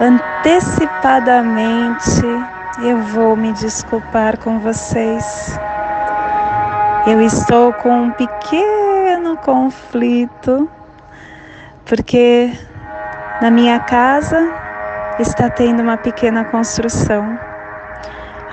antecipadamente, 0.00 2.22
eu 2.82 2.98
vou 2.98 3.36
me 3.36 3.52
desculpar 3.52 4.36
com 4.38 4.58
vocês. 4.58 5.56
Eu 7.06 7.20
estou 7.20 7.72
com 7.74 8.02
um 8.02 8.10
pequeno 8.10 9.36
conflito, 9.38 10.68
porque 11.84 12.52
na 13.40 13.50
minha 13.50 13.78
casa 13.80 14.52
está 15.18 15.48
tendo 15.48 15.82
uma 15.82 15.96
pequena 15.96 16.44
construção. 16.44 17.38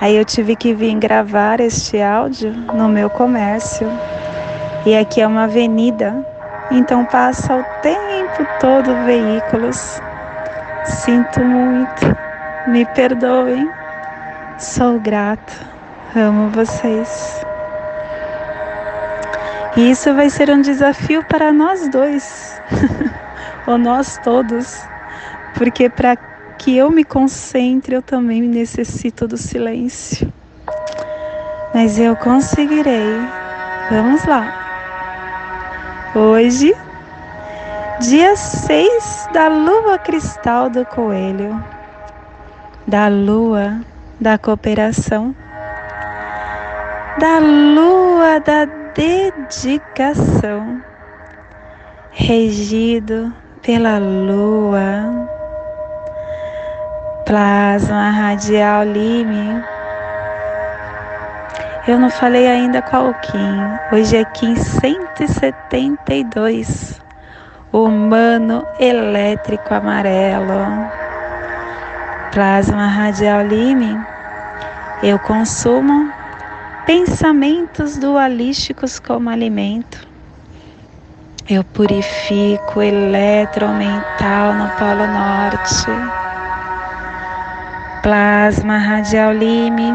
Aí 0.00 0.16
eu 0.16 0.24
tive 0.24 0.56
que 0.56 0.74
vir 0.74 0.96
gravar 0.96 1.60
este 1.60 2.00
áudio 2.00 2.52
no 2.52 2.88
meu 2.88 3.10
comércio. 3.10 3.86
E 4.86 4.96
aqui 4.96 5.20
é 5.20 5.26
uma 5.26 5.44
avenida 5.44 6.24
então 6.70 7.04
passa 7.04 7.54
o 7.54 7.64
tempo 7.82 8.46
todo 8.58 9.04
veículos. 9.04 10.00
Sinto 10.84 11.40
muito, 11.40 12.16
me 12.68 12.84
perdoem. 12.84 13.70
Sou 14.58 15.00
grata, 15.00 15.52
amo 16.14 16.50
vocês. 16.50 17.42
E 19.76 19.90
isso 19.90 20.14
vai 20.14 20.30
ser 20.30 20.50
um 20.50 20.60
desafio 20.60 21.24
para 21.24 21.52
nós 21.52 21.88
dois, 21.88 22.60
ou 23.66 23.76
nós 23.76 24.18
todos, 24.18 24.86
porque 25.54 25.88
para 25.88 26.16
que 26.58 26.76
eu 26.76 26.90
me 26.90 27.02
concentre, 27.02 27.94
eu 27.96 28.02
também 28.02 28.42
necessito 28.42 29.26
do 29.26 29.36
silêncio. 29.36 30.32
Mas 31.74 31.98
eu 31.98 32.14
conseguirei. 32.14 33.18
Vamos 33.90 34.24
lá. 34.26 34.64
Hoje, 36.14 36.72
dia 38.08 38.36
6 38.36 39.28
da 39.32 39.48
lua 39.48 39.98
cristal 39.98 40.68
do 40.68 40.84
coelho, 40.84 41.64
da 42.86 43.08
lua 43.08 43.80
da 44.20 44.36
cooperação, 44.36 45.34
da 47.18 47.38
lua 47.38 48.38
da 48.40 48.66
dedicação, 48.94 50.82
regido 52.10 53.32
pela 53.62 53.98
lua, 53.98 55.26
plasma 57.24 58.10
radial 58.10 58.84
Lime 58.84 59.64
eu 61.86 61.98
não 61.98 62.08
falei 62.08 62.46
ainda 62.46 62.80
qual 62.80 63.12
Kim. 63.12 63.60
Hoje 63.92 64.16
é 64.16 64.24
Kim 64.24 64.56
172. 64.56 67.03
Humano 67.74 68.64
elétrico 68.78 69.74
amarelo. 69.74 70.64
Plasma 72.30 72.86
radial 72.86 73.44
Lime. 73.48 73.98
Eu 75.02 75.18
consumo 75.18 76.08
pensamentos 76.86 77.98
dualísticos 77.98 79.00
como 79.00 79.28
alimento. 79.28 80.06
Eu 81.50 81.64
purifico 81.64 82.80
eletromental 82.80 84.54
no 84.54 84.70
Polo 84.78 85.08
Norte. 85.08 85.90
Plasma 88.04 88.78
radial 88.78 89.32
Lime 89.32 89.92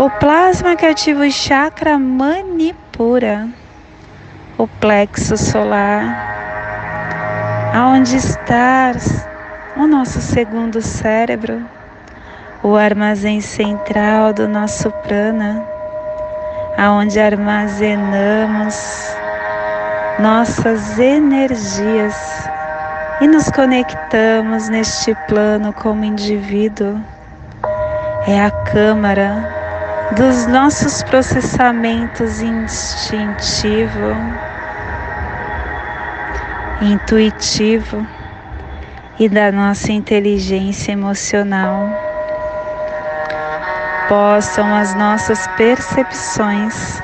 o 0.00 0.10
plasma 0.10 0.74
que 0.74 0.84
ativa 0.84 1.24
o 1.24 1.30
chakra 1.30 1.96
manipura, 1.96 3.48
o 4.56 4.68
plexo 4.68 5.36
solar, 5.36 6.04
aonde 7.74 8.16
está 8.16 8.92
o 9.76 9.86
nosso 9.86 10.20
segundo 10.20 10.80
cérebro, 10.80 11.62
o 12.62 12.76
armazém 12.76 13.40
central 13.40 14.32
do 14.32 14.46
nosso 14.46 14.90
prana, 14.90 15.62
aonde 16.78 17.18
armazenamos 17.18 19.16
nossas 20.20 20.98
energias 21.00 22.48
e 23.20 23.26
nos 23.26 23.50
conectamos 23.50 24.68
neste 24.68 25.14
plano 25.26 25.72
como 25.72 26.04
indivíduo. 26.04 27.00
É 28.26 28.40
a 28.40 28.50
câmara 28.50 29.53
dos 30.16 30.46
nossos 30.46 31.02
processamentos 31.02 32.40
instintivo, 32.40 34.14
intuitivo 36.80 38.06
e 39.18 39.28
da 39.28 39.50
nossa 39.50 39.90
inteligência 39.90 40.92
emocional. 40.92 41.88
Possam 44.08 44.72
as 44.76 44.94
nossas 44.94 45.48
percepções 45.56 47.02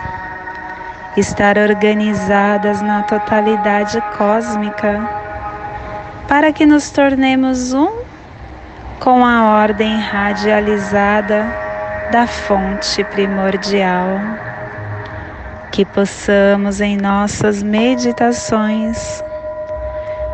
estar 1.16 1.59
organizadas 1.59 2.81
na 2.81 3.03
totalidade 3.03 4.00
cósmica 4.16 5.00
para 6.28 6.53
que 6.53 6.65
nos 6.65 6.91
tornemos 6.91 7.72
um 7.72 7.91
com 9.00 9.25
a 9.25 9.62
ordem 9.62 9.98
radializada 9.98 11.70
da 12.10 12.26
fonte 12.26 13.04
primordial. 13.04 14.21
Que 15.71 15.84
possamos 15.84 16.80
em 16.80 16.97
nossas 16.97 17.62
meditações 17.62 19.22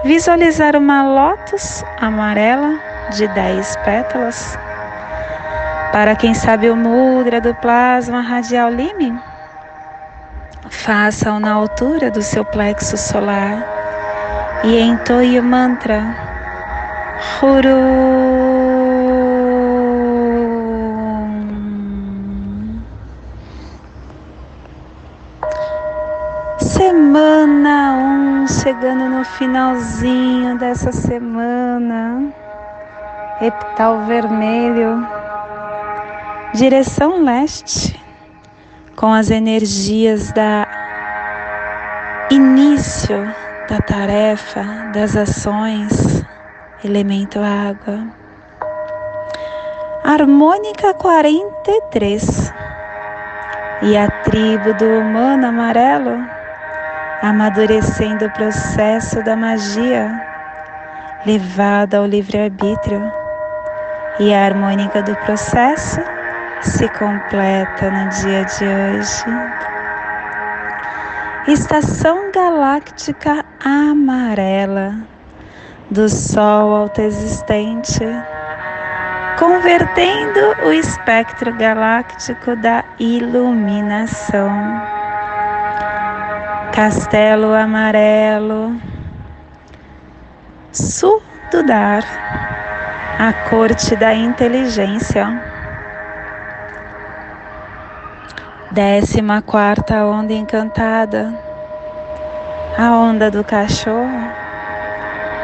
visualizar 0.05 0.76
uma 0.76 1.02
lótus 1.02 1.84
amarela 2.00 2.78
de 3.11 3.28
dez 3.28 3.76
pétalas. 3.84 4.58
Para 5.93 6.17
quem 6.17 6.34
sabe 6.34 6.70
o 6.70 6.76
mudra 6.76 7.40
do 7.40 7.55
plasma 7.56 8.20
radial 8.20 8.70
lime, 8.70 9.19
faça-o 10.70 11.38
na 11.38 11.52
altura 11.52 12.11
do 12.11 12.22
seu 12.22 12.44
plexo 12.44 12.96
solar 12.96 13.64
e 14.64 14.81
entoie 14.81 15.38
o 15.38 15.43
mantra 15.43 16.02
Huru 17.40 18.25
Semana 28.46 28.48
1, 28.48 28.48
um, 28.48 28.48
chegando 28.48 29.08
no 29.08 29.25
finalzinho 29.25 30.58
dessa 30.58 30.93
semana. 30.93 32.32
Epital 33.40 34.04
vermelho, 34.06 35.06
direção 36.54 37.22
leste, 37.22 38.00
com 38.94 39.12
as 39.12 39.31
energias 39.31 40.32
da 40.32 40.66
início 42.31 43.25
da 43.69 43.78
tarefa, 43.78 44.62
das 44.93 45.16
ações, 45.16 46.25
elemento 46.82 47.38
água. 47.40 48.06
Harmônica 50.04 50.94
43 50.94 52.54
e 53.82 53.96
a 53.96 54.08
tribo 54.08 54.72
do 54.75 54.84
humano 55.00 55.48
amarelo 55.48 56.36
amadurecendo 57.23 58.27
o 58.27 58.31
processo 58.31 59.23
da 59.23 59.37
magia 59.37 60.11
levada 61.25 61.99
ao 61.99 62.07
livre-arbítrio 62.07 63.03
e 64.21 64.33
a 64.33 64.45
harmônica 64.45 65.03
do 65.03 65.15
processo 65.17 66.01
se 66.61 66.89
completa 66.91 67.91
no 67.91 68.09
dia 68.11 68.45
de 68.45 68.65
hoje. 68.65 69.25
Estação 71.49 72.31
galáctica 72.33 73.45
amarela 73.65 74.95
do 75.91 76.09
Sol 76.09 76.75
autoexistente, 76.75 78.05
convertendo 79.39 80.67
o 80.67 80.73
espectro 80.73 81.53
galáctico 81.55 82.57
da 82.57 82.85
iluminação 82.99 84.95
Castelo 86.76 87.55
Amarelo, 87.55 88.78
Sul 90.70 91.23
do 91.50 91.62
dar, 91.62 92.05
a 93.19 93.32
corte 93.49 93.96
da 93.96 94.12
inteligência. 94.12 95.26
Décima 98.73 99.40
quarta 99.40 100.05
onda 100.05 100.34
encantada, 100.34 101.32
a 102.79 102.90
onda 102.90 103.31
do 103.31 103.43
cachorro, 103.43 104.31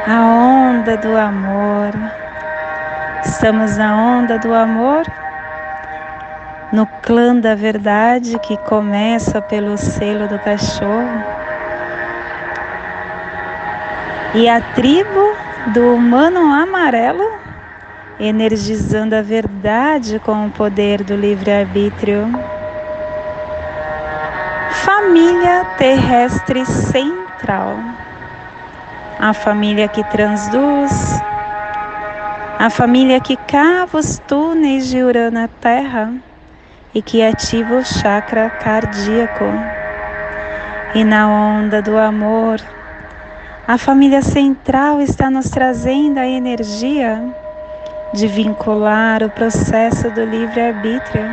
a 0.06 0.20
onda 0.20 0.98
do 0.98 1.16
amor. 1.16 1.92
Estamos 3.24 3.78
na 3.78 3.96
onda 3.96 4.38
do 4.38 4.52
amor, 4.52 5.06
no 6.72 6.86
clã 6.86 7.36
da 7.36 7.54
verdade 7.54 8.38
que 8.38 8.56
começa 8.56 9.42
pelo 9.42 9.76
selo 9.76 10.26
do 10.26 10.38
cachorro. 10.38 11.22
E 14.34 14.48
a 14.48 14.58
tribo 14.72 15.36
do 15.74 15.94
humano 15.94 16.40
amarelo, 16.50 17.30
energizando 18.18 19.14
a 19.14 19.20
verdade 19.20 20.18
com 20.20 20.46
o 20.46 20.50
poder 20.50 21.04
do 21.04 21.14
livre-arbítrio. 21.14 22.26
Família 24.70 25.66
terrestre 25.76 26.64
central. 26.64 27.76
A 29.20 29.34
família 29.34 29.86
que 29.86 30.02
transduz, 30.04 31.20
a 32.58 32.70
família 32.70 33.20
que 33.20 33.36
cava 33.36 33.98
os 33.98 34.18
túneis 34.20 34.86
de 34.86 35.02
Urano 35.02 35.44
à 35.44 35.48
Terra 35.48 36.12
e 36.94 37.00
que 37.00 37.22
ativa 37.22 37.76
o 37.76 37.84
chakra 37.84 38.50
cardíaco. 38.50 39.44
E 40.94 41.04
na 41.04 41.28
onda 41.28 41.80
do 41.80 41.96
amor, 41.96 42.60
a 43.66 43.78
família 43.78 44.20
central 44.20 45.00
está 45.00 45.30
nos 45.30 45.48
trazendo 45.48 46.18
a 46.18 46.26
energia 46.26 47.22
de 48.12 48.26
vincular 48.26 49.22
o 49.22 49.30
processo 49.30 50.10
do 50.10 50.24
livre-arbítrio, 50.24 51.24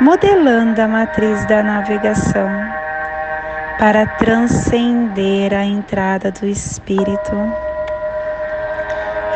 modelando 0.00 0.80
a 0.80 0.86
matriz 0.86 1.44
da 1.46 1.62
navegação 1.62 2.48
para 3.78 4.06
transcender 4.06 5.52
a 5.52 5.64
entrada 5.64 6.30
do 6.30 6.46
espírito. 6.46 7.34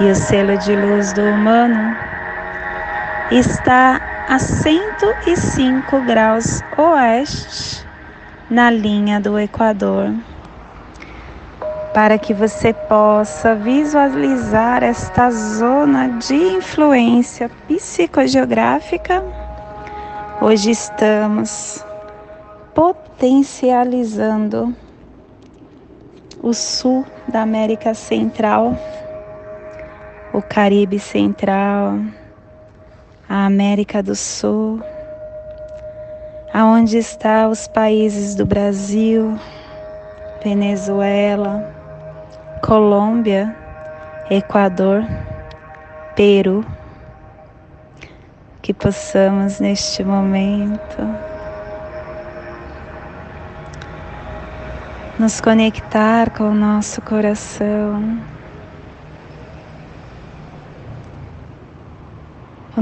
E 0.01 0.05
o 0.11 0.15
selo 0.15 0.57
de 0.59 0.77
luz 0.77 1.13
do 1.13 1.23
humano 1.23 1.97
está 3.31 4.12
a 4.33 4.39
105 4.39 6.01
graus 6.07 6.63
oeste 6.79 7.87
na 8.49 8.71
linha 8.71 9.21
do 9.21 9.39
Equador 9.39 10.11
para 11.93 12.17
que 12.17 12.33
você 12.33 12.73
possa 12.73 13.55
visualizar 13.55 14.83
esta 14.83 15.31
zona 15.31 16.19
de 16.19 16.35
influência 16.35 17.51
psicogeográfica. 17.69 19.23
Hoje 20.41 20.71
estamos 20.71 21.85
potencializando 22.75 24.75
o 26.43 26.55
sul 26.55 27.05
da 27.29 27.43
América 27.43 27.93
Central, 27.93 28.75
o 30.33 30.41
Caribe 30.41 30.99
Central, 30.99 31.99
a 33.33 33.47
América 33.47 34.03
do 34.03 34.15
Sul, 34.15 34.79
aonde 36.53 36.99
estão 36.99 37.51
os 37.51 37.67
países 37.67 38.35
do 38.35 38.45
Brasil, 38.45 39.39
Venezuela, 40.45 41.65
Colômbia, 42.63 43.57
Equador, 44.31 45.03
Peru, 46.15 46.63
que 48.61 48.75
possamos 48.75 49.61
neste 49.61 50.05
momento 50.05 50.99
nos 55.19 55.41
conectar 55.41 56.29
com 56.37 56.51
o 56.51 56.55
nosso 56.55 57.01
coração. 57.01 58.32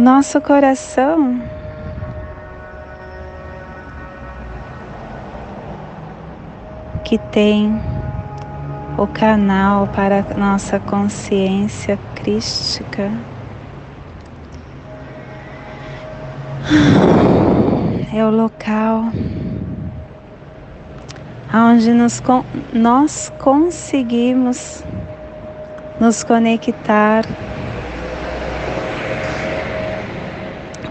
Nosso 0.01 0.41
coração 0.41 1.39
que 7.05 7.19
tem 7.19 7.79
o 8.97 9.07
canal 9.07 9.87
para 9.89 10.25
nossa 10.39 10.81
consciência 10.81 11.99
crística. 12.15 13.13
É 18.15 18.25
o 18.25 18.31
local 18.31 19.05
onde 21.55 21.93
nos, 21.93 22.23
nós 22.73 23.31
conseguimos 23.39 24.83
nos 26.01 26.25
conectar 26.25 27.23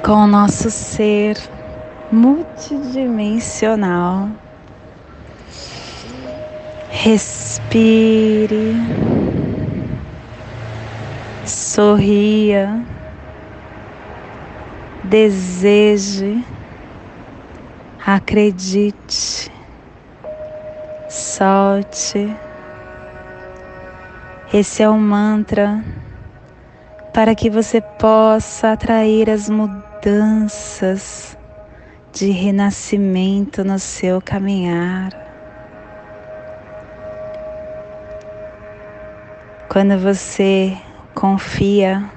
com 0.10 0.24
o 0.24 0.28
nosso 0.28 0.72
ser 0.72 1.38
multidimensional. 2.12 4.30
Respire, 6.90 8.74
sorria, 11.46 12.84
deseje, 15.04 16.44
acredite, 18.04 19.52
solte. 21.08 22.36
Esse 24.52 24.82
é 24.82 24.90
o 24.90 24.98
mantra 24.98 25.86
para 27.14 27.36
que 27.36 27.52
você 27.52 27.80
possa 27.80 28.72
atrair 28.72 29.30
as 29.30 29.48
mudanças 29.48 29.89
de 32.14 32.32
renascimento 32.32 33.64
no 33.64 33.78
seu 33.78 34.22
caminhar. 34.22 35.12
Quando 39.70 40.00
você 40.00 40.76
confia, 41.14 42.10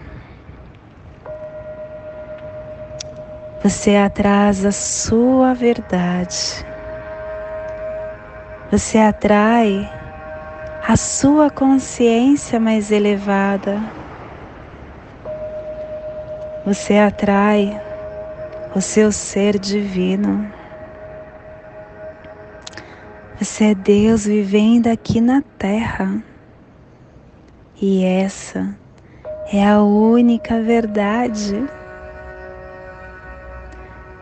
você 3.62 3.96
atrasa 3.96 4.68
a 4.68 4.72
sua 4.72 5.52
verdade. 5.52 6.64
Você 8.70 8.98
atrai 8.98 9.90
a 10.86 10.96
sua 10.96 11.50
consciência 11.50 12.58
mais 12.58 12.90
elevada. 12.90 14.01
Você 16.64 16.96
atrai 16.96 17.80
o 18.72 18.80
seu 18.80 19.10
ser 19.10 19.58
divino. 19.58 20.48
Você 23.36 23.72
é 23.72 23.74
Deus 23.74 24.26
vivendo 24.26 24.86
aqui 24.86 25.20
na 25.20 25.42
Terra. 25.58 26.22
E 27.80 28.04
essa 28.04 28.78
é 29.52 29.66
a 29.66 29.82
única 29.82 30.62
verdade. 30.62 31.68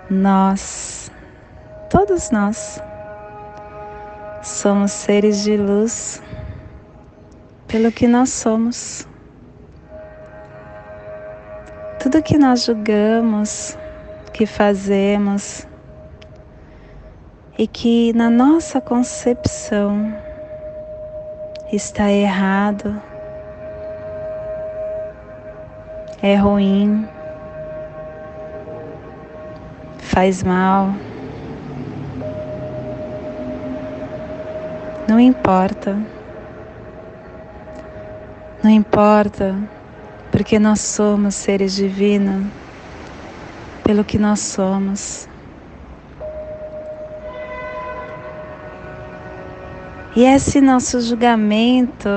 Nós, 0.08 1.12
todos 1.90 2.30
nós, 2.30 2.82
somos 4.42 4.92
seres 4.92 5.42
de 5.42 5.58
luz 5.58 6.22
pelo 7.68 7.92
que 7.92 8.08
nós 8.08 8.30
somos. 8.30 9.09
Tudo 12.02 12.22
que 12.22 12.38
nós 12.38 12.64
julgamos, 12.64 13.76
que 14.32 14.46
fazemos 14.46 15.66
e 17.58 17.66
que 17.66 18.10
na 18.14 18.30
nossa 18.30 18.80
concepção 18.80 20.10
está 21.70 22.10
errado, 22.10 22.98
é 26.22 26.36
ruim, 26.36 27.06
faz 29.98 30.42
mal. 30.42 30.94
Não 35.06 35.20
importa. 35.20 35.98
Não 38.62 38.70
importa, 38.70 39.54
porque 40.40 40.58
nós 40.58 40.80
somos 40.80 41.34
seres 41.34 41.74
divinos, 41.74 42.46
pelo 43.84 44.02
que 44.02 44.18
nós 44.18 44.40
somos. 44.40 45.28
E 50.16 50.24
esse 50.24 50.62
nosso 50.62 50.98
julgamento 51.02 52.08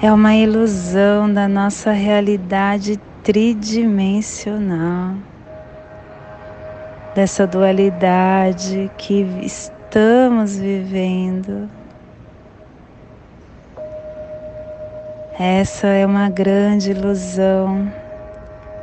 é 0.00 0.12
uma 0.12 0.36
ilusão 0.36 1.28
da 1.32 1.48
nossa 1.48 1.90
realidade 1.90 3.00
tridimensional, 3.24 5.16
dessa 7.16 7.48
dualidade 7.48 8.88
que 8.96 9.26
estamos 9.42 10.56
vivendo. 10.56 11.17
Essa 15.40 15.86
é 15.86 16.04
uma 16.04 16.28
grande 16.28 16.90
ilusão 16.90 17.88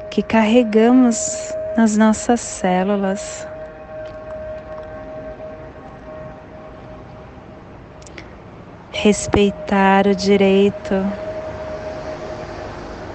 que 0.09 0.23
carregamos 0.23 1.53
nas 1.75 1.97
nossas 1.97 2.39
células. 2.39 3.45
Respeitar 8.93 10.07
o 10.07 10.15
direito 10.15 10.93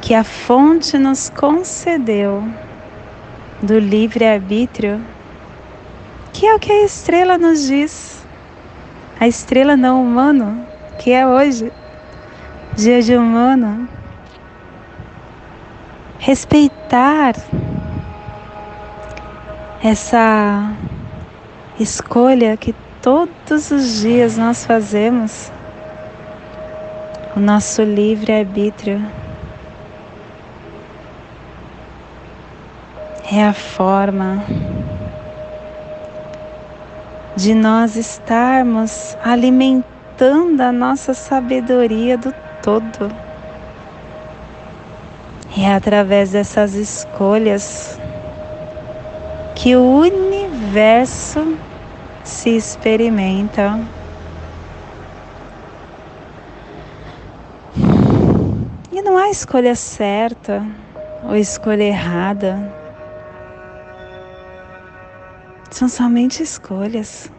que 0.02 0.12
a 0.12 0.22
fonte 0.22 0.98
nos 0.98 1.30
concedeu 1.30 2.44
do 3.62 3.78
livre-arbítrio, 3.78 5.00
que 6.34 6.46
é 6.46 6.54
o 6.54 6.58
que 6.58 6.70
a 6.70 6.84
estrela 6.84 7.38
nos 7.38 7.66
diz, 7.66 8.22
a 9.18 9.26
estrela 9.26 9.78
não 9.78 10.02
humana, 10.02 10.68
que 10.98 11.10
é 11.10 11.26
hoje, 11.26 11.72
dia 12.80 13.02
de 13.02 13.14
humano. 13.14 13.86
Respeitar 16.18 17.34
essa 19.84 20.72
escolha 21.78 22.56
que 22.56 22.74
todos 23.02 23.70
os 23.70 24.00
dias 24.00 24.38
nós 24.38 24.64
fazemos, 24.64 25.52
o 27.36 27.40
nosso 27.40 27.82
livre-arbítrio. 27.82 29.00
É 33.30 33.44
a 33.44 33.52
forma 33.52 34.42
de 37.36 37.54
nós 37.54 37.94
estarmos 37.94 39.16
alimentando 39.22 40.62
a 40.62 40.72
nossa 40.72 41.12
sabedoria 41.12 42.16
do 42.16 42.34
todo. 42.62 43.10
É 45.58 45.74
através 45.74 46.30
dessas 46.30 46.74
escolhas 46.74 47.98
que 49.54 49.76
o 49.76 49.98
universo 49.98 51.58
se 52.24 52.50
experimenta. 52.50 53.78
E 58.92 59.02
não 59.02 59.18
há 59.18 59.28
escolha 59.28 59.74
certa 59.74 60.64
ou 61.24 61.36
escolha 61.36 61.82
errada. 61.82 62.72
São 65.70 65.88
somente 65.88 66.42
escolhas. 66.42 67.30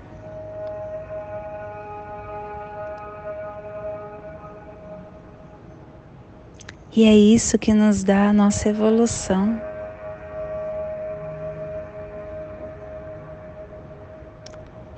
E 6.93 7.05
é 7.05 7.15
isso 7.15 7.57
que 7.57 7.73
nos 7.73 8.03
dá 8.03 8.27
a 8.27 8.33
nossa 8.33 8.67
evolução. 8.67 9.61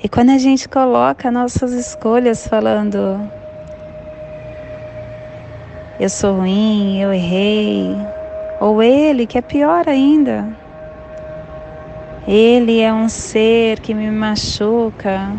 E 0.03 0.09
quando 0.09 0.31
a 0.31 0.39
gente 0.39 0.67
coloca 0.67 1.29
nossas 1.29 1.71
escolhas 1.71 2.47
falando, 2.47 3.29
eu 6.00 6.09
sou 6.09 6.38
ruim, 6.38 7.00
eu 7.00 7.13
errei, 7.13 7.95
ou 8.59 8.81
ele, 8.81 9.27
que 9.27 9.38
é 9.38 9.41
pior 9.41 9.88
ainda, 9.88 10.47
ele 12.27 12.81
é 12.81 12.91
um 12.91 13.07
ser 13.07 13.79
que 13.79 13.93
me 13.93 14.09
machuca, 14.09 15.31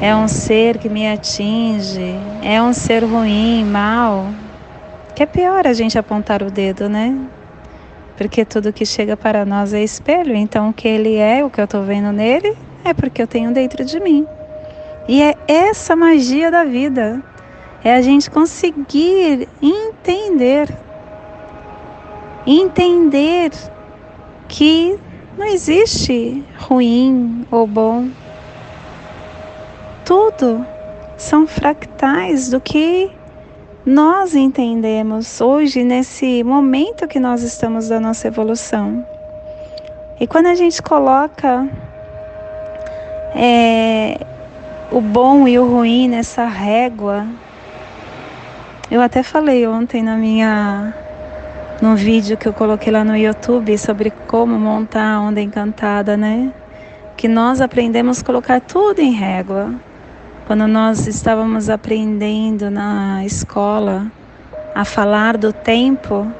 é 0.00 0.16
um 0.16 0.26
ser 0.26 0.78
que 0.78 0.88
me 0.88 1.06
atinge, 1.06 2.16
é 2.42 2.60
um 2.62 2.72
ser 2.72 3.04
ruim, 3.04 3.64
mal, 3.64 4.32
que 5.14 5.22
é 5.22 5.26
pior 5.26 5.66
a 5.66 5.72
gente 5.72 5.98
apontar 5.98 6.42
o 6.42 6.50
dedo, 6.50 6.88
né? 6.88 7.18
Porque 8.16 8.44
tudo 8.44 8.72
que 8.72 8.86
chega 8.86 9.16
para 9.16 9.44
nós 9.44 9.72
é 9.74 9.82
espelho, 9.82 10.34
então 10.34 10.70
o 10.70 10.72
que 10.72 10.86
ele 10.86 11.16
é, 11.16 11.44
o 11.44 11.50
que 11.50 11.60
eu 11.60 11.64
estou 11.64 11.82
vendo 11.82 12.12
nele, 12.12 12.56
é 12.84 12.94
porque 12.94 13.22
eu 13.22 13.26
tenho 13.26 13.52
dentro 13.52 13.84
de 13.84 13.98
mim. 14.00 14.26
E 15.08 15.22
é 15.22 15.34
essa 15.48 15.96
magia 15.96 16.50
da 16.50 16.64
vida. 16.64 17.22
É 17.82 17.94
a 17.94 18.02
gente 18.02 18.30
conseguir 18.30 19.48
entender. 19.60 20.68
Entender 22.46 23.50
que 24.48 24.98
não 25.36 25.46
existe 25.46 26.44
ruim 26.58 27.46
ou 27.50 27.66
bom. 27.66 28.08
Tudo 30.04 30.64
são 31.16 31.46
fractais 31.46 32.50
do 32.50 32.60
que 32.60 33.10
nós 33.84 34.34
entendemos 34.34 35.40
hoje 35.40 35.82
nesse 35.84 36.42
momento 36.44 37.08
que 37.08 37.18
nós 37.18 37.42
estamos 37.42 37.88
da 37.88 37.98
nossa 37.98 38.28
evolução. 38.28 39.04
E 40.20 40.26
quando 40.26 40.46
a 40.46 40.54
gente 40.54 40.80
coloca 40.80 41.68
é, 43.34 44.18
o 44.90 45.00
bom 45.00 45.48
e 45.48 45.58
o 45.58 45.66
ruim 45.66 46.08
nessa 46.08 46.44
régua. 46.44 47.26
Eu 48.90 49.00
até 49.00 49.22
falei 49.22 49.66
ontem 49.66 50.02
na 50.02 50.16
minha 50.16 50.94
no 51.80 51.96
vídeo 51.96 52.36
que 52.36 52.46
eu 52.46 52.52
coloquei 52.52 52.92
lá 52.92 53.02
no 53.02 53.16
YouTube 53.16 53.76
sobre 53.78 54.12
como 54.28 54.58
montar 54.58 55.14
a 55.14 55.20
onda 55.20 55.40
encantada, 55.40 56.16
né? 56.16 56.52
Que 57.16 57.26
nós 57.26 57.60
aprendemos 57.60 58.20
a 58.20 58.24
colocar 58.24 58.60
tudo 58.60 59.00
em 59.00 59.12
régua. 59.12 59.74
Quando 60.52 60.68
nós 60.68 61.06
estávamos 61.06 61.70
aprendendo 61.70 62.70
na 62.70 63.24
escola 63.24 64.12
a 64.74 64.84
falar 64.84 65.38
do 65.38 65.50
tempo, 65.50 66.30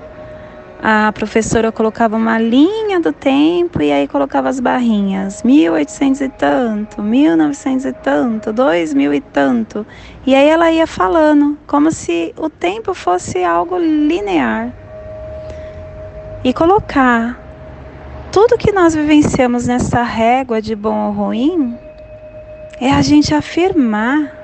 a 0.82 1.10
professora 1.12 1.72
colocava 1.72 2.14
uma 2.14 2.38
linha 2.38 3.00
do 3.00 3.10
tempo 3.10 3.80
e 3.80 3.90
aí 3.90 4.06
colocava 4.06 4.50
as 4.50 4.60
barrinhas, 4.60 5.42
1800 5.42 6.20
e 6.20 6.28
tanto, 6.28 7.02
1900 7.02 7.86
e 7.86 7.92
tanto, 7.94 8.52
2000 8.52 9.14
e 9.14 9.20
tanto. 9.22 9.86
E 10.26 10.34
aí 10.34 10.46
ela 10.46 10.70
ia 10.70 10.86
falando, 10.86 11.56
como 11.66 11.90
se 11.90 12.34
o 12.36 12.50
tempo 12.50 12.92
fosse 12.92 13.42
algo 13.42 13.78
linear. 13.78 14.74
E 16.44 16.52
colocar 16.52 17.40
tudo 18.30 18.58
que 18.58 18.72
nós 18.72 18.94
vivenciamos 18.94 19.66
nessa 19.66 20.02
régua 20.02 20.60
de 20.60 20.76
bom 20.76 21.06
ou 21.06 21.12
ruim 21.12 21.91
é 22.82 22.90
a 22.90 23.00
gente 23.00 23.32
afirmar 23.32 24.36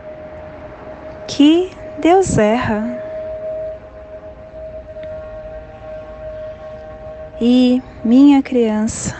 que 1.26 1.68
Deus 2.00 2.38
erra. 2.38 3.02
E 7.40 7.82
minha 8.04 8.40
criança, 8.40 9.16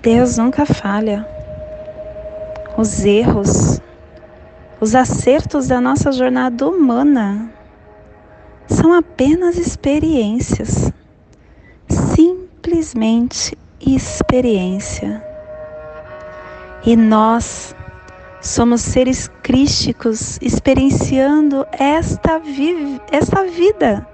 Deus 0.00 0.38
nunca 0.38 0.64
falha. 0.64 1.28
Os 2.76 3.04
erros, 3.04 3.80
os 4.80 4.94
acertos 4.94 5.66
da 5.66 5.80
nossa 5.80 6.12
jornada 6.12 6.64
humana 6.64 7.50
são 8.68 8.92
apenas 8.92 9.58
experiências. 9.58 10.92
Simplesmente 11.88 13.58
experiência. 13.80 15.27
E 16.84 16.96
nós 16.96 17.74
somos 18.40 18.80
seres 18.80 19.28
crísticos 19.42 20.38
experienciando 20.40 21.66
esta, 21.72 22.38
vi 22.38 23.00
esta 23.10 23.44
vida. 23.44 24.06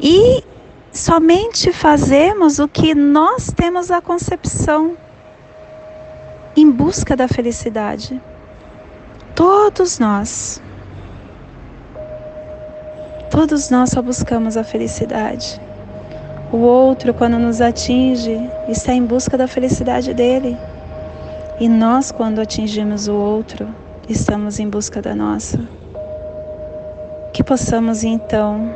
E 0.00 0.44
somente 0.92 1.72
fazemos 1.72 2.58
o 2.58 2.68
que 2.68 2.94
nós 2.94 3.52
temos 3.54 3.90
a 3.90 4.00
concepção 4.00 4.96
em 6.56 6.70
busca 6.70 7.16
da 7.16 7.28
felicidade. 7.28 8.20
Todos 9.34 9.98
nós. 9.98 10.62
Todos 13.30 13.70
nós 13.70 13.90
só 13.90 14.02
buscamos 14.02 14.56
a 14.56 14.64
felicidade. 14.64 15.60
O 16.50 16.56
outro, 16.56 17.12
quando 17.12 17.38
nos 17.38 17.60
atinge, 17.60 18.50
está 18.68 18.92
em 18.92 19.04
busca 19.04 19.36
da 19.36 19.46
felicidade 19.46 20.14
dele. 20.14 20.56
E 21.60 21.68
nós, 21.68 22.12
quando 22.12 22.40
atingimos 22.40 23.08
o 23.08 23.14
outro, 23.14 23.68
estamos 24.08 24.60
em 24.60 24.68
busca 24.68 25.02
da 25.02 25.12
nossa. 25.12 25.58
Que 27.32 27.42
possamos 27.42 28.04
então 28.04 28.72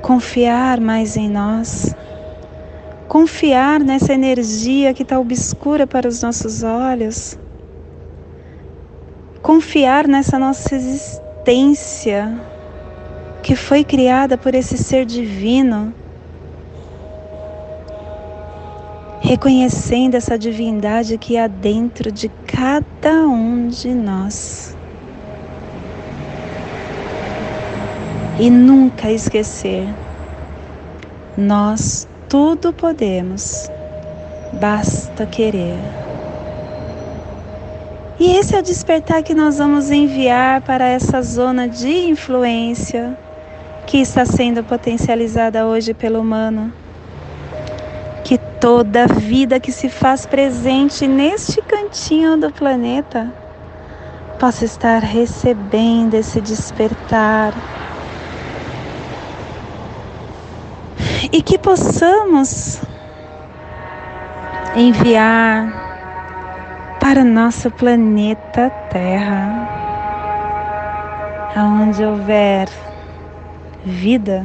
confiar 0.00 0.80
mais 0.80 1.16
em 1.16 1.28
nós, 1.28 1.92
confiar 3.08 3.80
nessa 3.80 4.12
energia 4.12 4.94
que 4.94 5.02
está 5.02 5.18
obscura 5.18 5.88
para 5.88 6.06
os 6.06 6.22
nossos 6.22 6.62
olhos, 6.62 7.36
confiar 9.42 10.06
nessa 10.06 10.38
nossa 10.38 10.76
existência 10.76 12.40
que 13.42 13.56
foi 13.56 13.82
criada 13.82 14.38
por 14.38 14.54
esse 14.54 14.78
ser 14.78 15.04
divino, 15.04 15.92
reconhecendo 19.28 20.14
essa 20.14 20.38
divindade 20.38 21.18
que 21.18 21.36
há 21.36 21.46
dentro 21.46 22.10
de 22.10 22.30
cada 22.46 23.26
um 23.26 23.68
de 23.68 23.92
nós. 23.92 24.74
E 28.40 28.48
nunca 28.48 29.12
esquecer, 29.12 29.86
nós 31.36 32.08
tudo 32.26 32.72
podemos, 32.72 33.70
basta 34.54 35.26
querer. 35.26 35.76
E 38.18 38.34
esse 38.34 38.56
é 38.56 38.60
o 38.60 38.62
despertar 38.62 39.22
que 39.22 39.34
nós 39.34 39.58
vamos 39.58 39.90
enviar 39.90 40.62
para 40.62 40.86
essa 40.86 41.20
zona 41.20 41.68
de 41.68 42.08
influência 42.08 43.14
que 43.86 43.98
está 43.98 44.24
sendo 44.24 44.64
potencializada 44.64 45.66
hoje 45.66 45.92
pelo 45.92 46.18
humano. 46.18 46.72
Toda 48.60 49.06
vida 49.06 49.60
que 49.60 49.70
se 49.70 49.88
faz 49.88 50.26
presente 50.26 51.06
neste 51.06 51.62
cantinho 51.62 52.36
do 52.36 52.50
planeta 52.50 53.32
possa 54.38 54.64
estar 54.64 55.00
recebendo 55.00 56.14
esse 56.14 56.40
despertar. 56.40 57.54
E 61.30 61.40
que 61.40 61.56
possamos 61.56 62.80
enviar 64.74 65.88
para 67.00 67.22
nosso 67.22 67.70
planeta 67.70 68.70
Terra, 68.90 69.68
aonde 71.54 72.04
houver 72.04 72.68
vida 73.84 74.44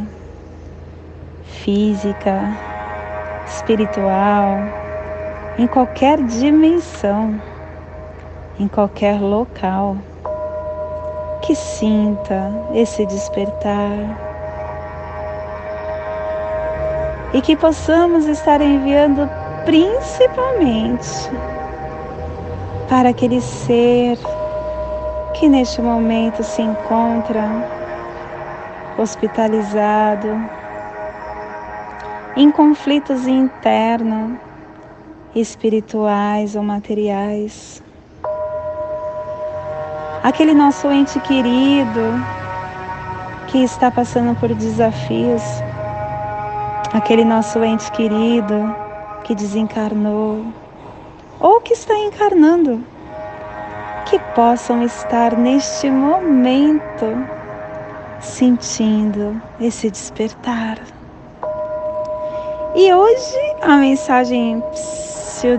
física, 1.64 2.73
espiritual, 3.48 4.58
em 5.58 5.68
qualquer 5.68 6.22
dimensão, 6.24 7.42
em 8.60 8.68
qualquer 8.68 9.20
local, 9.22 9.98
que 11.42 11.56
sinta 11.56 12.52
esse 12.74 13.06
despertar. 13.06 14.32
E 17.34 17.42
que 17.42 17.56
possamos 17.56 18.26
estar 18.28 18.62
enviando 18.62 19.30
principalmente 19.66 21.30
para 22.88 23.10
aquele 23.10 23.42
ser 23.42 24.18
que 25.34 25.50
neste 25.50 25.82
momento 25.82 26.44
se 26.44 26.62
encontra 26.62 27.44
hospitalizado, 28.98 30.30
em 32.36 32.50
conflitos 32.50 33.28
internos, 33.28 34.40
espirituais 35.36 36.56
ou 36.56 36.64
materiais. 36.64 37.82
Aquele 40.24 40.54
nosso 40.54 40.90
ente 40.92 41.20
querido 41.20 42.02
que 43.48 43.64
está 43.64 43.92
passando 43.92 44.40
por 44.40 44.54
desafios, 44.56 45.44
aquele 46.94 47.24
nosso 47.24 47.64
ente 47.64 47.92
querido 47.92 48.76
que 49.24 49.36
desencarnou 49.36 50.46
ou 51.40 51.62
que 51.62 51.74
está 51.74 51.96
encarnando, 51.96 52.84
que 54.06 54.18
possam 54.34 54.82
estar 54.84 55.38
neste 55.38 55.90
momento 55.92 57.06
sentindo 58.20 59.42
esse 59.60 59.92
despertar. 59.92 60.93
E 62.76 62.92
hoje 62.92 63.56
a 63.62 63.78
mensagem 63.78 64.64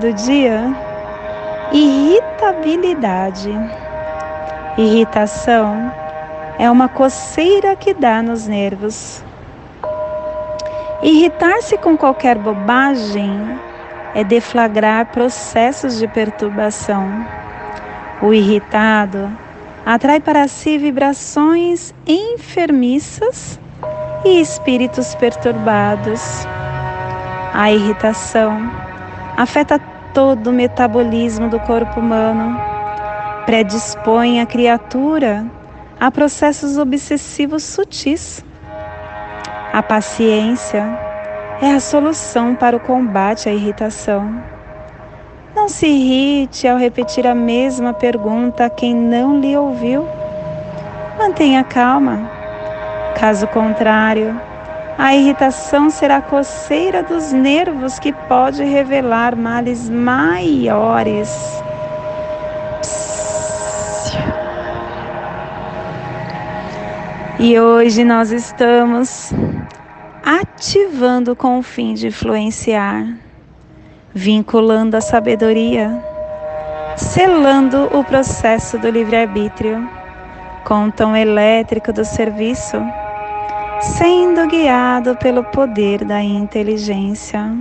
do 0.00 0.12
dia: 0.14 0.74
irritabilidade. 1.70 3.52
Irritação 4.76 5.92
é 6.58 6.68
uma 6.68 6.88
coceira 6.88 7.76
que 7.76 7.94
dá 7.94 8.20
nos 8.20 8.48
nervos. 8.48 9.22
Irritar-se 11.02 11.78
com 11.78 11.96
qualquer 11.96 12.36
bobagem 12.36 13.60
é 14.12 14.24
deflagrar 14.24 15.06
processos 15.12 15.98
de 15.98 16.08
perturbação. 16.08 17.24
O 18.20 18.34
irritado 18.34 19.30
atrai 19.86 20.18
para 20.18 20.48
si 20.48 20.78
vibrações 20.78 21.94
enfermiças 22.06 23.60
e 24.24 24.40
espíritos 24.40 25.14
perturbados. 25.14 26.44
A 27.56 27.70
irritação 27.70 28.68
afeta 29.36 29.78
todo 30.12 30.48
o 30.48 30.52
metabolismo 30.52 31.48
do 31.48 31.60
corpo 31.60 32.00
humano, 32.00 32.60
predispõe 33.46 34.40
a 34.40 34.46
criatura 34.46 35.46
a 36.00 36.10
processos 36.10 36.76
obsessivos 36.76 37.62
sutis. 37.62 38.44
A 39.72 39.80
paciência 39.80 40.82
é 41.62 41.70
a 41.70 41.78
solução 41.78 42.56
para 42.56 42.76
o 42.76 42.80
combate 42.80 43.48
à 43.48 43.52
irritação. 43.52 44.42
Não 45.54 45.68
se 45.68 45.86
irrite 45.86 46.66
ao 46.66 46.76
repetir 46.76 47.24
a 47.24 47.36
mesma 47.36 47.92
pergunta 47.92 48.64
a 48.64 48.70
quem 48.70 48.92
não 48.92 49.38
lhe 49.38 49.56
ouviu. 49.56 50.04
Mantenha 51.16 51.62
calma. 51.62 52.28
Caso 53.14 53.46
contrário, 53.46 54.40
a 54.96 55.14
irritação 55.14 55.90
será 55.90 56.18
a 56.18 56.22
coceira 56.22 57.02
dos 57.02 57.32
nervos 57.32 57.98
que 57.98 58.12
pode 58.12 58.62
revelar 58.62 59.36
males 59.36 59.88
maiores. 59.90 61.62
E 67.38 67.58
hoje 67.58 68.04
nós 68.04 68.30
estamos 68.30 69.32
ativando 70.24 71.34
com 71.34 71.58
o 71.58 71.62
fim 71.62 71.92
de 71.92 72.06
influenciar, 72.06 73.06
vinculando 74.14 74.96
a 74.96 75.00
sabedoria, 75.00 75.90
selando 76.96 77.90
o 77.92 78.04
processo 78.04 78.78
do 78.78 78.88
livre-arbítrio 78.88 79.86
com 80.64 80.86
o 80.86 80.92
tom 80.92 81.14
elétrico 81.14 81.92
do 81.92 82.04
serviço, 82.04 82.80
sendo 83.84 84.46
guiado 84.46 85.14
pelo 85.16 85.44
poder 85.44 86.04
da 86.04 86.22
inteligência. 86.22 87.54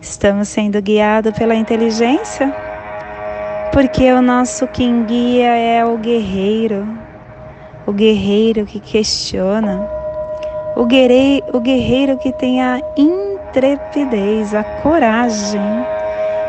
Estamos 0.00 0.48
sendo 0.48 0.80
guiados 0.80 1.32
pela 1.36 1.54
inteligência? 1.54 2.54
Porque 3.72 4.10
o 4.10 4.22
nosso 4.22 4.66
quem 4.68 5.04
guia 5.04 5.54
é 5.54 5.84
o 5.84 5.98
guerreiro, 5.98 6.88
o 7.86 7.92
guerreiro 7.92 8.64
que 8.64 8.80
questiona 8.80 9.88
o 10.74 10.86
guerreiro, 10.86 11.44
o 11.52 11.60
guerreiro 11.60 12.16
que 12.18 12.32
tem 12.32 12.62
a 12.62 12.80
intrepidez, 12.96 14.54
a 14.54 14.64
coragem 14.82 15.60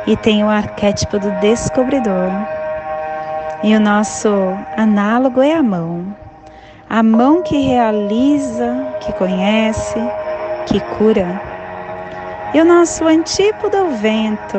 e 0.08 0.16
tem 0.16 0.44
o 0.44 0.50
arquétipo 0.50 1.20
do 1.20 1.32
descobridor. 1.42 2.32
E 3.62 3.76
o 3.76 3.80
nosso 3.80 4.30
análogo 4.78 5.42
é 5.42 5.54
a 5.54 5.62
mão. 5.62 6.19
A 6.92 7.04
mão 7.04 7.44
que 7.44 7.56
realiza, 7.56 8.96
que 9.02 9.14
conhece, 9.14 10.00
que 10.66 10.80
cura. 10.98 11.40
E 12.52 12.60
o 12.60 12.66
nosso 12.66 13.06
antípodo 13.06 13.78
é 13.78 13.84
o 13.84 13.92
vento, 13.92 14.58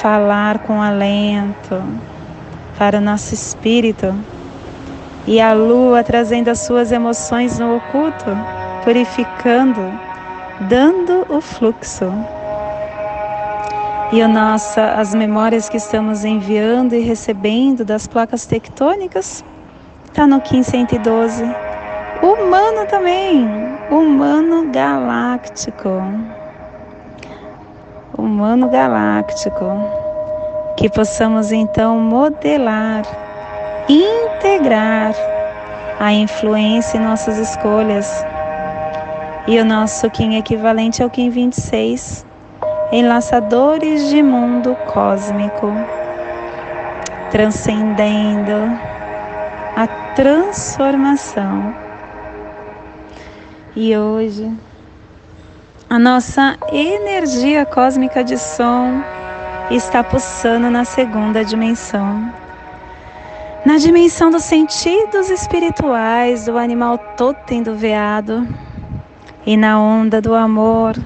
falar 0.00 0.60
com 0.60 0.80
alento 0.80 1.84
para 2.78 2.96
o 2.96 3.00
nosso 3.02 3.34
espírito 3.34 4.14
e 5.26 5.38
a 5.42 5.52
lua 5.52 6.02
trazendo 6.02 6.48
as 6.48 6.60
suas 6.60 6.90
emoções 6.90 7.58
no 7.58 7.76
oculto, 7.76 8.30
purificando, 8.82 9.92
dando 10.70 11.26
o 11.28 11.42
fluxo. 11.42 12.10
E 14.10 14.22
a 14.22 14.26
nossa, 14.26 14.92
as 14.92 15.14
memórias 15.14 15.68
que 15.68 15.76
estamos 15.76 16.24
enviando 16.24 16.94
e 16.94 17.00
recebendo 17.00 17.84
das 17.84 18.06
placas 18.06 18.46
tectônicas 18.46 19.44
está 20.10 20.26
no 20.26 20.36
1512. 20.36 21.44
Humano 22.20 22.86
também, 22.88 23.48
humano 23.90 24.70
galáctico. 24.70 26.02
Humano 28.18 28.68
galáctico. 28.68 29.64
Que 30.76 30.88
possamos 30.88 31.52
então 31.52 31.98
modelar 31.98 33.02
integrar 33.88 35.14
a 35.98 36.12
influência 36.12 36.98
em 36.98 37.00
nossas 37.00 37.38
escolhas. 37.38 38.24
E 39.46 39.58
o 39.58 39.64
nosso 39.64 40.08
Kim 40.10 40.36
equivalente 40.36 41.02
ao 41.02 41.10
Kim 41.10 41.30
26, 41.30 42.26
enlaçadores 42.92 44.08
de 44.10 44.22
mundo 44.22 44.76
cósmico, 44.86 45.72
transcendendo 47.30 48.89
a 49.76 49.86
transformação 49.86 51.74
E 53.76 53.96
hoje, 53.96 54.52
a 55.88 55.98
nossa 55.98 56.58
energia 56.72 57.64
cósmica 57.64 58.24
de 58.24 58.36
som 58.36 59.04
está 59.70 60.02
pulsando 60.02 60.70
na 60.70 60.84
segunda 60.84 61.44
dimensão. 61.44 62.34
Na 63.64 63.76
dimensão 63.78 64.30
dos 64.30 64.44
sentidos 64.44 65.30
espirituais 65.30 66.46
do 66.46 66.58
animal 66.58 66.98
totem 67.16 67.62
do 67.62 67.76
veado 67.76 68.46
e 69.46 69.56
na 69.56 69.80
onda 69.80 70.20
do 70.20 70.34
amor, 70.34 70.96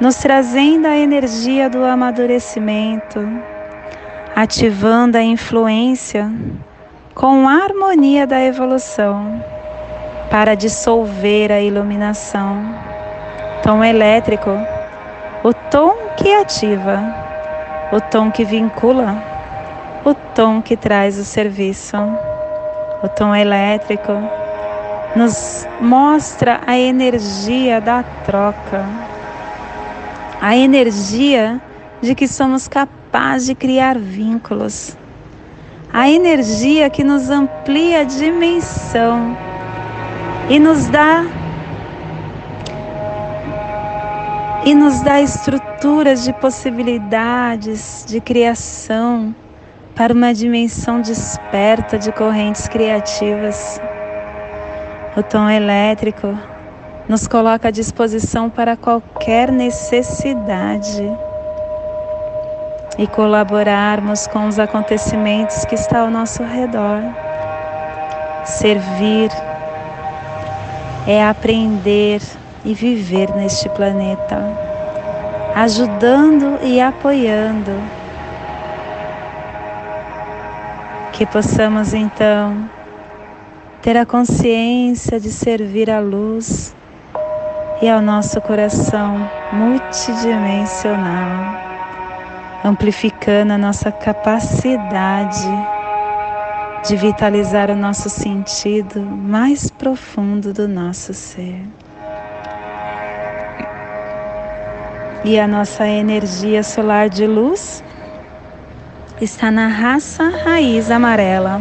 nos 0.00 0.16
trazendo 0.16 0.86
a 0.86 0.96
energia 0.96 1.70
do 1.70 1.84
amadurecimento, 1.84 3.20
ativando 4.34 5.16
a 5.16 5.22
influência 5.22 6.30
com 7.18 7.48
a 7.48 7.64
harmonia 7.64 8.28
da 8.28 8.40
evolução 8.40 9.42
para 10.30 10.54
dissolver 10.54 11.50
a 11.50 11.60
iluminação. 11.60 12.62
Tom 13.60 13.82
elétrico, 13.82 14.50
o 15.42 15.52
tom 15.52 15.96
que 16.16 16.32
ativa, 16.32 17.02
o 17.90 18.00
tom 18.00 18.30
que 18.30 18.44
vincula, 18.44 19.20
o 20.04 20.14
tom 20.14 20.62
que 20.62 20.76
traz 20.76 21.18
o 21.18 21.24
serviço. 21.24 21.96
O 23.02 23.08
tom 23.08 23.34
elétrico 23.34 24.12
nos 25.16 25.66
mostra 25.80 26.60
a 26.68 26.78
energia 26.78 27.80
da 27.80 28.04
troca, 28.24 28.84
a 30.40 30.56
energia 30.56 31.60
de 32.00 32.14
que 32.14 32.28
somos 32.28 32.68
capazes 32.68 33.48
de 33.48 33.56
criar 33.56 33.98
vínculos, 33.98 34.96
a 35.92 36.08
energia 36.08 36.90
que 36.90 37.02
nos 37.02 37.30
amplia 37.30 38.00
a 38.00 38.04
dimensão 38.04 39.36
e 40.50 40.58
nos 40.58 40.86
dá 40.88 41.24
e 44.64 44.74
nos 44.74 45.00
dá 45.00 45.20
estruturas 45.20 46.24
de 46.24 46.32
possibilidades 46.34 48.04
de 48.06 48.20
criação 48.20 49.34
para 49.94 50.12
uma 50.12 50.34
dimensão 50.34 51.00
desperta 51.00 51.98
de 51.98 52.12
correntes 52.12 52.68
criativas. 52.68 53.80
O 55.16 55.22
tom 55.22 55.48
elétrico 55.48 56.38
nos 57.08 57.26
coloca 57.26 57.68
à 57.68 57.70
disposição 57.70 58.50
para 58.50 58.76
qualquer 58.76 59.50
necessidade 59.50 61.02
e 62.98 63.06
colaborarmos 63.06 64.26
com 64.26 64.48
os 64.48 64.58
acontecimentos 64.58 65.64
que 65.64 65.76
estão 65.76 66.06
ao 66.06 66.10
nosso 66.10 66.42
redor. 66.42 67.00
Servir 68.44 69.30
é 71.06 71.24
aprender 71.24 72.20
e 72.64 72.74
viver 72.74 73.30
neste 73.36 73.68
planeta, 73.68 74.42
ajudando 75.54 76.58
e 76.62 76.80
apoiando. 76.80 77.70
Que 81.12 81.24
possamos 81.24 81.94
então 81.94 82.68
ter 83.80 83.96
a 83.96 84.04
consciência 84.04 85.20
de 85.20 85.30
servir 85.30 85.88
à 85.90 86.00
luz 86.00 86.74
e 87.80 87.88
ao 87.88 88.02
nosso 88.02 88.40
coração 88.40 89.30
multidimensional, 89.52 91.67
amplificando 92.64 93.52
a 93.52 93.58
nossa 93.58 93.92
capacidade 93.92 95.48
de 96.86 96.96
vitalizar 96.96 97.70
o 97.70 97.76
nosso 97.76 98.08
sentido 98.08 99.00
mais 99.00 99.70
profundo 99.70 100.52
do 100.52 100.66
nosso 100.66 101.12
ser. 101.12 101.62
E 105.24 105.38
a 105.38 105.46
nossa 105.46 105.86
energia 105.86 106.62
solar 106.62 107.08
de 107.08 107.26
luz 107.26 107.82
está 109.20 109.50
na 109.50 109.66
raça 109.66 110.30
raiz 110.44 110.90
amarela, 110.90 111.60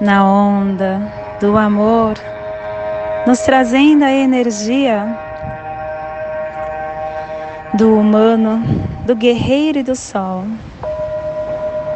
na 0.00 0.24
onda 0.24 1.00
do 1.40 1.56
amor, 1.58 2.14
nos 3.26 3.40
trazendo 3.40 4.04
a 4.04 4.10
energia 4.10 5.27
do 7.74 7.98
humano, 7.98 8.62
do 9.04 9.14
guerreiro 9.14 9.78
e 9.78 9.82
do 9.82 9.94
sol. 9.94 10.44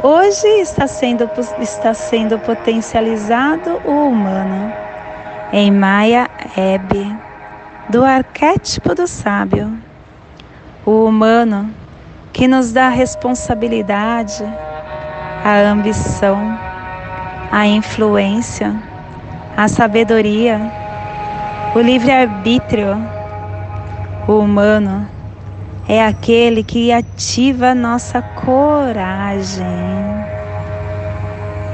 Hoje 0.02 0.46
está 0.60 0.86
sendo, 0.86 1.30
está 1.60 1.94
sendo 1.94 2.38
potencializado 2.40 3.80
o 3.84 4.08
humano 4.08 4.72
em 5.52 5.70
Maya 5.70 6.28
Ebe, 6.56 7.16
do 7.88 8.04
arquétipo 8.04 8.94
do 8.94 9.06
sábio. 9.06 9.72
O 10.84 11.04
humano 11.06 11.70
que 12.32 12.48
nos 12.48 12.72
dá 12.72 12.86
a 12.86 12.90
responsabilidade, 12.90 14.44
a 15.44 15.60
ambição, 15.70 16.58
a 17.50 17.66
influência, 17.66 18.74
a 19.56 19.68
sabedoria, 19.68 20.60
o 21.74 21.80
livre-arbítrio. 21.80 22.96
O 24.26 24.38
humano 24.38 25.08
é 25.88 26.04
aquele 26.04 26.62
que 26.62 26.92
ativa 26.92 27.74
nossa 27.74 28.22
coragem. 28.22 29.66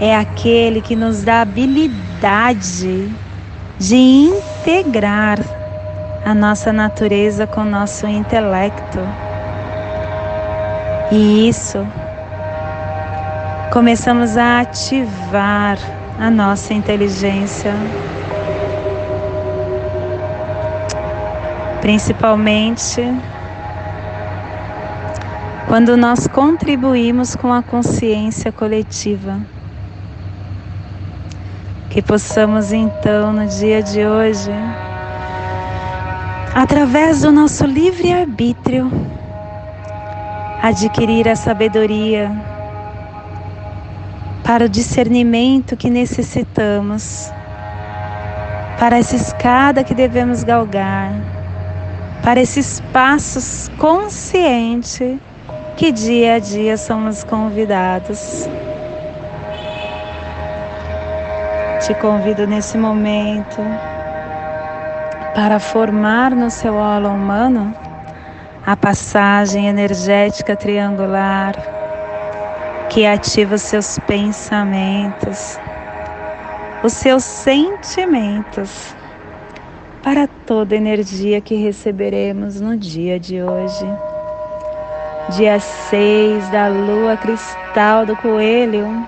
É 0.01 0.17
aquele 0.17 0.81
que 0.81 0.97
nos 0.97 1.23
dá 1.23 1.43
habilidade 1.43 3.11
de 3.79 3.97
integrar 3.97 5.39
a 6.25 6.35
nossa 6.35 6.73
natureza 6.73 7.47
com 7.47 7.65
nosso 7.65 8.07
intelecto. 8.07 8.99
E 11.11 11.49
isso 11.49 11.87
começamos 13.73 14.37
a 14.37 14.61
ativar 14.61 15.79
a 16.19 16.31
nossa 16.31 16.73
inteligência. 16.73 17.75
Principalmente 21.81 23.03
quando 25.69 25.99
nós 25.99 26.27
contribuímos 26.27 27.37
com 27.37 27.53
a 27.53 27.63
consciência 27.63 28.51
coletiva. 28.51 29.39
Que 31.91 32.01
possamos 32.01 32.73
então, 32.73 33.35
no 33.35 33.47
dia 33.47 33.83
de 33.83 34.05
hoje, 34.07 34.51
através 36.55 37.21
do 37.21 37.31
nosso 37.31 37.67
livre-arbítrio, 37.67 38.91
adquirir 40.63 41.29
a 41.29 41.37
sabedoria 41.37 42.33
para 44.43 44.65
o 44.65 44.69
discernimento 44.71 45.77
que 45.77 45.91
necessitamos, 45.91 47.31
para 48.79 48.97
essa 48.97 49.17
escada 49.17 49.85
que 49.85 49.95
devemos 49.95 50.43
galgar, 50.43 51.13
para 52.23 52.41
esses 52.41 52.81
passos 52.91 53.71
conscientes 53.77 55.19
que 55.79 55.93
dia 55.93 56.35
a 56.35 56.39
dia 56.41 56.77
somos 56.77 57.23
convidados. 57.23 58.49
Te 61.87 61.95
convido 61.95 62.49
nesse 62.49 62.77
momento 62.77 63.63
para 65.37 65.61
formar 65.61 66.33
no 66.33 66.51
seu 66.51 66.75
holo 66.75 67.11
humano 67.11 67.73
a 68.67 68.77
passagem 68.77 69.69
energética 69.69 70.57
triangular 70.57 71.55
que 72.91 73.07
ativa 73.07 73.55
os 73.55 73.63
seus 73.63 74.01
pensamentos, 74.01 75.61
os 76.83 76.93
seus 76.93 77.23
sentimentos 77.23 78.97
para 80.03 80.27
toda 80.45 80.75
energia 80.75 81.41
que 81.41 81.55
receberemos 81.55 82.61
no 82.61 82.77
dia 82.77 83.21
de 83.21 83.41
hoje 83.41 83.87
dia 85.31 85.61
6 85.61 86.49
da 86.49 86.69
lua 86.69 87.17
cristal 87.17 88.07
do 88.07 88.17
coelho, 88.17 89.07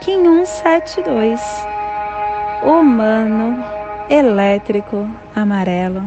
Kim 0.00 0.44
172, 0.44 1.40
humano 2.62 3.64
elétrico 4.10 5.08
amarelo. 5.34 6.04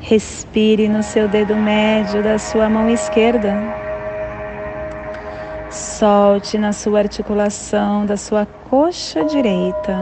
Respire 0.00 0.88
no 0.88 1.02
seu 1.02 1.26
dedo 1.28 1.56
médio 1.56 2.22
da 2.22 2.38
sua 2.38 2.68
mão 2.68 2.88
esquerda. 2.88 3.56
Solte 5.70 6.58
na 6.58 6.72
sua 6.72 7.00
articulação 7.00 8.06
da 8.06 8.16
sua 8.16 8.46
coxa 8.70 9.24
direita. 9.24 9.98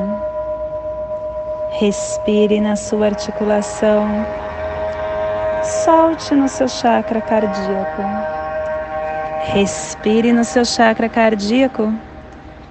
Respire 1.78 2.60
na 2.60 2.76
sua 2.76 3.06
articulação 3.06 4.26
Solte 5.62 6.34
no 6.34 6.48
seu 6.48 6.66
chakra 6.66 7.20
cardíaco. 7.20 8.02
Respire 9.52 10.32
no 10.32 10.42
seu 10.42 10.64
chakra 10.64 11.06
cardíaco 11.06 11.92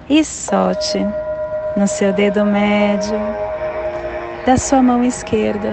e 0.08 0.24
solte 0.24 0.98
no 1.76 1.86
seu 1.86 2.12
dedo 2.12 2.44
médio 2.44 3.16
da 4.44 4.56
sua 4.56 4.82
mão 4.82 5.04
esquerda, 5.04 5.72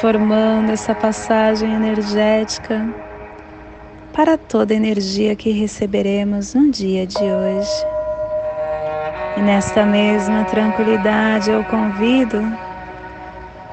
formando 0.00 0.70
essa 0.70 0.94
passagem 0.94 1.72
energética 1.72 2.86
para 4.12 4.38
toda 4.38 4.74
a 4.74 4.76
energia 4.76 5.34
que 5.34 5.50
receberemos 5.50 6.54
no 6.54 6.70
dia 6.70 7.04
de 7.04 7.24
hoje. 7.24 7.86
E 9.36 9.40
nesta 9.40 9.84
mesma 9.84 10.44
tranquilidade 10.44 11.50
eu 11.50 11.64
convido 11.64 12.67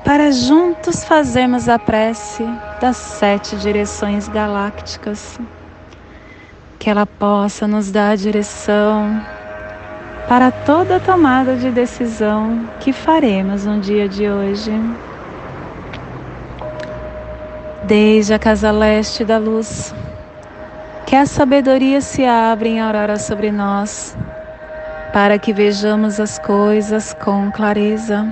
para 0.05 0.31
juntos 0.31 1.03
fazermos 1.03 1.67
a 1.67 1.79
prece 1.79 2.45
das 2.79 2.95
sete 2.95 3.55
direções 3.55 4.27
galácticas, 4.27 5.39
que 6.77 6.91
ela 6.91 7.07
possa 7.07 7.67
nos 7.67 7.91
dar 7.91 8.11
a 8.11 8.15
direção 8.15 9.19
para 10.29 10.51
toda 10.51 10.99
tomada 10.99 11.55
de 11.55 11.71
decisão 11.71 12.69
que 12.79 12.93
faremos 12.93 13.65
no 13.65 13.79
dia 13.79 14.07
de 14.07 14.29
hoje. 14.29 14.71
Desde 17.85 18.35
a 18.35 18.39
casa 18.39 18.69
leste 18.69 19.25
da 19.25 19.39
luz, 19.39 19.93
que 21.07 21.15
a 21.15 21.25
sabedoria 21.25 21.99
se 21.99 22.23
abra 22.23 22.67
em 22.67 22.79
aurora 22.79 23.17
sobre 23.17 23.51
nós, 23.51 24.15
para 25.11 25.39
que 25.39 25.51
vejamos 25.51 26.19
as 26.19 26.37
coisas 26.37 27.11
com 27.13 27.51
clareza 27.51 28.31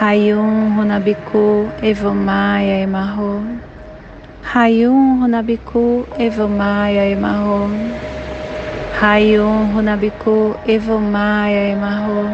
Hayum 0.00 0.78
Runabiku 0.78 1.68
Evomaya 1.82 2.80
Emarro. 2.80 3.44
Hayum 4.42 5.20
Runabiku 5.20 6.06
Evomaya 6.16 7.04
Emarro. 7.12 7.68
Hayum 8.98 9.76
Runabiku 9.76 10.56
Evomaya 10.64 11.76
Emarro. 11.76 12.24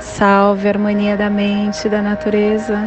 Salve 0.00 0.66
a 0.66 0.72
harmonia 0.72 1.16
da 1.16 1.30
mente 1.30 1.86
e 1.86 1.88
da 1.88 2.02
natureza. 2.02 2.78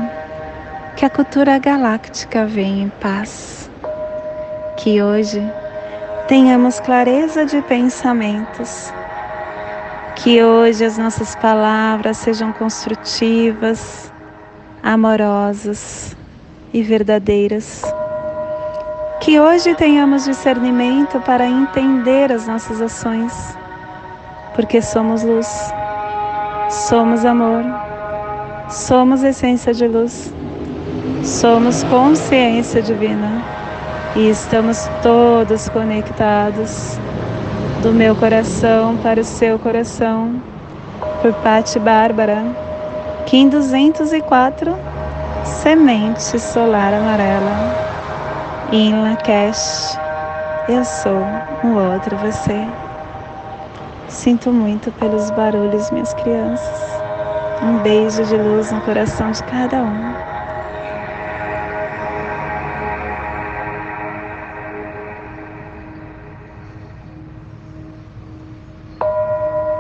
Que 0.96 1.08
a 1.08 1.10
cultura 1.10 1.58
galáctica 1.58 2.46
venha 2.46 2.84
em 2.84 2.90
paz. 3.02 3.72
Que 4.78 5.02
hoje 5.02 5.42
tenhamos 6.28 6.80
clareza 6.80 7.44
de 7.44 7.60
pensamentos 7.64 8.94
que 10.16 10.44
hoje 10.44 10.86
as 10.86 10.98
nossas 10.98 11.36
palavras 11.36 12.18
sejam 12.18 12.54
construtivas, 12.54 14.12
amorosas 14.82 16.16
e 16.74 16.82
verdadeiras. 16.84 17.82
Que 19.22 19.40
hoje 19.40 19.74
tenhamos 19.76 20.26
discernimento 20.26 21.20
para 21.22 21.46
entender 21.46 22.32
as 22.32 22.48
nossas 22.48 22.82
ações, 22.82 23.58
porque 24.56 24.82
somos 24.82 25.24
luz, 25.24 25.48
somos 26.70 27.26
amor, 27.26 27.64
somos 28.70 29.24
essência 29.24 29.74
de 29.74 29.88
luz, 29.88 30.34
somos 31.24 31.84
consciência 31.86 32.82
divina 32.82 33.42
e 34.16 34.30
estamos 34.30 34.90
todos 35.02 35.70
conectados 35.70 37.00
do 37.84 37.92
meu 37.92 38.16
coração 38.16 38.96
para 39.04 39.20
o 39.20 39.26
seu 39.26 39.60
coração, 39.60 40.42
por 41.22 41.34
Patti 41.44 41.78
Bárbara, 41.80 42.42
Kim 43.26 43.50
204, 43.50 44.74
Semente 45.44 46.40
Solar 46.40 46.94
Amarela, 46.94 47.76
em 48.72 48.94
Lakesh, 48.94 50.00
eu 50.70 50.86
sou 50.86 51.26
um 51.62 51.76
outro 51.92 52.16
você. 52.16 52.66
Sinto 54.08 54.50
muito 54.54 54.90
pelos 54.94 55.30
barulhos, 55.32 55.92
minhas 55.92 56.14
crianças. 56.14 57.04
Um 57.62 57.80
beijo 57.80 58.24
de 58.24 58.38
luz 58.38 58.72
no 58.72 58.80
coração 58.80 59.30
de 59.30 59.44
cada 59.44 59.84
um. 59.84 60.33